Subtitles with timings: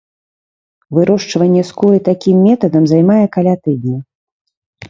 [0.97, 3.97] Вырошчванне скуры такім метадам займае каля тыдня.